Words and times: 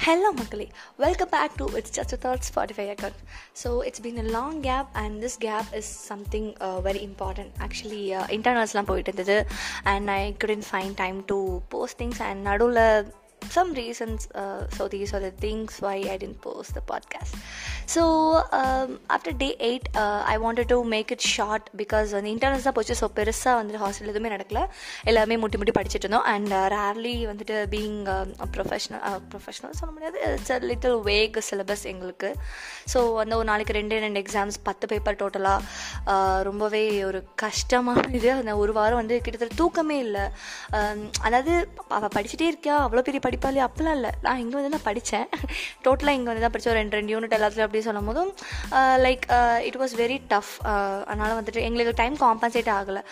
Hello 0.00 0.28
மக்களே 0.32 0.66
welcome 0.96 1.30
back 1.30 1.56
to 1.56 1.64
it's 1.78 1.94
just 1.96 2.14
thoughts 2.22 2.48
Spotify 2.50 2.84
account 2.92 3.18
so 3.62 3.70
it's 3.86 4.02
been 4.02 4.18
a 4.18 4.26
long 4.28 4.58
gap 4.62 4.88
and 4.94 5.16
this 5.24 5.36
gap 5.38 5.68
is 5.74 5.90
something 6.06 6.48
very 6.86 7.00
important 7.08 7.52
actually 7.60 8.00
இன்டர்னல்ஸ்லாம் 8.36 8.88
போயிட்டு 8.90 9.10
இருந்தது 9.10 9.36
and 9.84 10.10
I 10.10 10.20
couldn't 10.44 10.64
find 10.70 10.94
time 10.94 11.18
to 11.26 11.38
post 11.68 11.98
things 11.98 12.22
and 12.22 12.42
நடுவில் 12.42 12.82
some 13.50 13.72
reasons 13.74 14.28
uh, 14.34 14.68
so 14.76 14.88
these 14.88 15.12
are 15.14 15.20
the 15.20 15.32
things 15.44 15.80
why 15.84 15.96
i 16.14 16.16
didn't 16.16 16.40
post 16.40 16.74
the 16.74 16.84
podcast. 16.92 17.34
So 17.94 18.02
um, 18.60 18.90
after 19.16 19.32
day 19.42 19.52
8 19.60 20.64
to 20.72 20.76
make 20.94 21.10
it 21.14 21.24
short 21.36 21.68
because 21.80 22.08
வந்து 22.16 22.30
short 22.30 22.34
internals 22.34 22.66
தான் 22.66 22.76
போச்சு 22.76 22.94
so 23.00 23.06
பெருசாக 23.18 23.54
வந்துட்டு 23.58 23.80
hostel 23.84 24.10
எதுவுமே 24.12 24.30
நடக்கல. 24.34 24.60
எல்லாமே 25.10 25.36
முட்டி 25.42 25.56
முட்டி 25.60 25.72
படிச்சுட்டு 25.78 26.06
இருந்தோம். 26.06 26.26
அண்ட் 26.32 26.52
ரேர்லி 26.74 27.14
uh, 27.22 27.28
வந்துட்டு 27.30 27.56
பீங் 27.74 27.98
ப்ரொஃபஷனல் 28.56 29.02
ப்ரொஃபஷ்னல் 29.32 29.74
சொல்ல 29.80 29.90
முடியாது. 29.96 30.18
It's 30.36 30.54
a 30.56 30.58
little 30.70 30.96
vague 31.10 31.38
syllabus 31.48 31.84
எங்களுக்கு. 31.92 32.30
ஸோ 32.92 33.00
அந்த 33.24 33.32
ஒரு 33.40 33.48
நாளைக்கு 33.50 33.76
ரெண்டு 33.80 33.98
ரெண்டு 34.06 34.22
எக்ஸாம்ஸ் 34.24 34.58
பத்து 34.68 34.86
பேப்பர் 34.92 35.20
டோட்டலாக 35.22 35.60
uh, 36.14 36.38
ரொம்பவே 36.50 36.84
ஒரு 37.10 37.22
கஷ்டமான 37.44 38.06
இது 38.20 38.30
அந்த 38.38 38.54
ஒரு 38.62 38.74
வாரம் 38.78 39.00
வந்து 39.02 39.18
கிட்டத்தட்ட 39.24 39.60
தூக்கமே 39.62 39.98
இல்லை. 40.06 40.26
Um, 40.78 41.00
அதாவது 41.28 41.54
அவள் 41.98 42.14
படிச்சுட்டே 42.18 42.48
இருக்கியா? 42.52 42.76
அவ்வளோ 42.86 43.04
பெரிய 43.08 43.22
படிப்பாளி 43.40 43.60
அப்படிலாம் 43.66 43.96
இல்லை. 43.98 44.10
நான் 44.24 44.40
இங்கே 44.42 44.56
வந்து 44.56 44.70
தான் 44.74 44.84
படித்தேன் 44.88 45.26
டோட்டலாக 45.84 46.16
இங்கே 46.16 46.28
வந்து 46.30 46.42
தான் 46.44 46.52
படித்தேன் 46.54 46.72
ஒரு 46.72 46.80
ரெண்டு 46.80 46.96
ரெண்டு 46.98 47.12
யூனிட் 47.14 47.34
எல்லாத்துலையும் 47.36 47.68
அப்படி 47.68 47.82
சொல்லும் 47.86 48.08
போதும் 48.10 48.30
like 49.04 49.24
uh, 49.38 49.58
it 49.68 49.78
was 49.82 49.94
uh, 49.94 50.00
very 50.02 50.18
tough 50.32 50.52
uh, 50.72 50.98
அதனால் 51.08 51.36
வந்துட்டு 51.38 51.64
எங்களுக்கு 51.68 51.94
டைம் 52.02 52.16
காம்பன்சேட் 52.24 52.70
ஆகலை. 52.78 53.02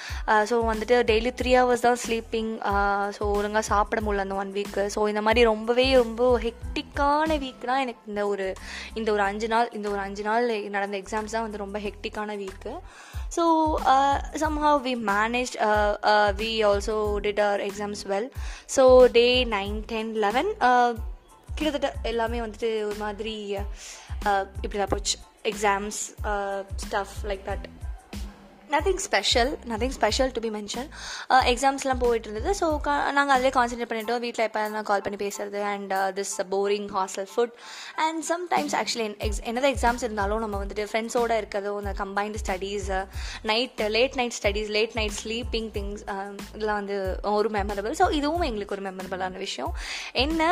ஸோ 0.50 0.54
வந்துட்டு 0.70 0.96
டெய்லி 1.10 1.32
த்ரீ 1.40 1.52
ஹவர்ஸ் 1.60 1.86
தான் 1.86 2.00
ஸ்லீப்பிங் 2.04 2.52
ஸோ 3.18 3.22
ஒழுங்காக 3.38 3.64
சாப்பிட 3.72 4.00
முடியல 4.06 4.26
அந்த 4.26 4.36
ஒன் 4.42 4.52
வீக்கு 4.58 4.84
ஸோ 4.96 5.08
இந்த 5.12 5.22
மாதிரி 5.28 5.42
ரொம்பவே 5.52 5.86
ரொம்ப 6.02 6.30
ஹெக்டிக்கான 6.46 7.38
வீக்னால் 7.44 7.82
எனக்கு 7.86 8.04
இந்த 8.12 8.24
ஒரு 8.32 8.48
இந்த 9.00 9.08
ஒரு 9.16 9.24
அஞ்சு 9.30 9.48
நாள் 9.54 9.70
இந்த 9.78 9.88
ஒரு 9.94 10.02
அஞ்சு 10.06 10.24
நாள் 10.30 10.46
நடந்த 10.76 10.96
எக்ஸாம்ஸ் 11.02 11.36
தான் 11.36 11.46
வந்து 11.46 11.64
ரொம்ப 11.64 11.78
ஹெக்டிக்கான 11.86 12.36
week 12.44 12.74
so 13.36 13.42
somehow 14.42 14.78
we 14.86 14.92
manage 15.10 15.52
we 16.40 16.50
also 16.68 16.94
did 17.24 17.42
our 17.46 17.62
exams 17.66 18.02
well 18.12 18.28
so 18.76 18.84
day 19.16 19.26
nine 19.56 19.76
ten 19.92 20.12
eleven 20.24 20.50
uh, 20.68 20.90
கிட்டத்தட்ட 21.54 21.88
எல்லாமே 22.10 22.38
வந்துட்டு 22.40 22.70
ஒரு 22.88 22.98
மாதிரி 22.98 23.34
uh, 23.56 24.44
இப்படி 24.62 24.78
தான் 24.78 24.92
போச்சு. 24.94 25.16
Exams 25.50 26.00
stuff 26.82 27.14
like 27.24 27.44
that 27.48 27.66
nothing 28.74 29.02
special 29.06 29.50
nothing 29.72 29.94
special 29.98 30.32
to 30.36 30.40
be 30.46 30.50
mention 30.56 30.88
எக்ஸாம்ஸ்லாம் 31.52 32.00
போயிட்டு 32.04 32.28
இருந்தது 32.30 32.52
ஸோ 32.60 32.66
நாங்கள் 33.18 33.34
அதிலே 33.36 33.52
கான்சென்ட்ரேட் 33.58 33.90
பண்ணிட்டோம். 33.92 34.20
வீட்டில் 34.26 34.44
எப்போ 34.46 34.62
நான் 34.74 34.88
கால் 34.90 35.04
பண்ணி 35.06 35.20
பேசுறது 35.24 35.60
and 35.72 35.94
this 36.18 36.34
boring 36.54 36.88
hostel 36.96 37.28
food 37.32 37.54
and 38.06 38.20
sometimes 38.32 38.76
actually 38.80 39.08
X 39.28 39.42
என்னதான் 39.48 39.74
எக்ஸாம்ஸ் 39.76 40.04
இருந்தாலும் 40.06 40.42
நம்ம 40.44 40.62
வந்துட்டு 40.62 40.86
ஃப்ரெண்ட்ஸோடு 40.92 41.38
இருக்கிறதோ 41.42 41.74
இந்த 41.82 41.94
combined 42.02 42.42
studies 42.44 42.90
night 43.52 43.82
late 43.96 44.18
night 44.22 44.36
studies 44.40 44.72
late 44.78 44.96
night 45.00 45.16
sleeping 45.22 45.70
things 45.78 46.04
இதெல்லாம் 46.56 46.80
வந்து 46.82 46.98
ஒரு 47.38 47.50
மெமரபிள் 47.58 47.96
ஸோ 48.02 48.06
இதுவும் 48.20 48.46
எங்களுக்கு 48.48 48.76
ஒரு 48.78 48.84
மெமரபிளான 48.88 49.38
விஷயம். 49.46 49.72
என்ன 50.24 50.42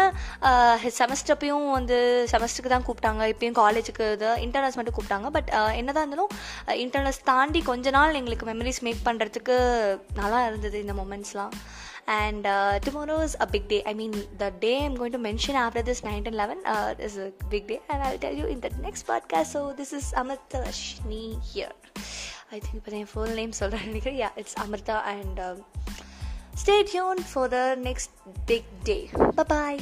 uh, 0.48 0.74
செமஸ்டப்பையும் 0.98 1.68
வந்து 1.76 1.96
செமஸ்டருக்கு 2.32 2.72
தான் 2.74 2.86
கூப்பிட்டாங்க. 2.88 3.22
இப்பயும் 3.32 3.56
காலேஜுக்கு 3.62 4.04
இது 4.16 4.28
இன்டர்னல்ஸ் 4.46 4.78
மட்டும் 4.78 4.96
கூப்பிட்டாங்க. 4.98 5.28
பட் 5.36 5.50
uh, 5.60 5.70
என்னதான் 5.80 6.04
இருந்தாலும் 6.04 6.32
uh, 6.68 6.76
இன்டர்னல்ஸ் 6.84 7.20
தாண்டி 7.30 7.62
கொஞ்ச 7.70 7.90
நாள் 7.96 8.05
நாள் 8.06 8.18
எங்களுக்கு 8.18 8.46
மெமரிஸ் 8.46 8.82
மேக் 8.82 9.06
பண்ணுறதுக்கு 9.06 9.54
நல்லா 10.14 10.40
இருந்தது 10.46 10.76
இந்த 10.80 10.92
மூமெண்ட்ஸ்லாம் 10.92 11.54
and 12.16 12.46
tomorrow 12.84 13.16
is 13.22 13.36
a 13.36 13.46
big 13.46 13.68
day 13.68 13.78
I 13.82 13.94
mean 13.94 14.14
the 14.36 14.48
day 14.58 14.72
I'm 14.82 14.96
going 14.98 15.12
to 15.12 15.20
mention 15.22 15.58
after 15.62 15.86
this 15.88 16.02
nine 16.04 16.20
and 16.20 16.38
eleven 16.42 16.62
is 16.98 17.16
a 17.18 17.26
big 17.48 17.66
day 17.66 17.80
and 17.88 18.02
I 18.02 18.12
tell 18.16 18.38
you 18.38 18.46
in 18.46 18.60
the 18.60 18.70
next 18.82 19.06
podcast 19.08 19.54
so 19.56 19.62
this 19.80 19.92
is 19.92 20.10
Amrita 20.14 20.60
Rashni 20.68 21.22
here 21.50 21.74
I 22.50 22.58
think 22.58 22.76
இப்போ 22.76 22.96
என் 22.96 23.10
full 23.12 23.34
name 23.34 23.52
சொல்கிறேன் 23.52 23.86
நினைக்கிறேன். 23.86 24.20
Ya 24.22 24.30
it's 24.36 24.58
Amrita 24.64 24.98
and 25.12 25.40
stay 26.58 26.76
tune 26.92 27.22
for 27.32 27.48
the 27.48 27.60
next 27.88 28.14
big 28.46 28.70
day 28.82 28.98
bye 29.48 29.80